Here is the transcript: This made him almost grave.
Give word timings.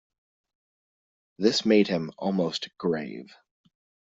This 1.37 1.63
made 1.63 1.87
him 1.87 2.11
almost 2.17 2.75
grave. 2.79 3.31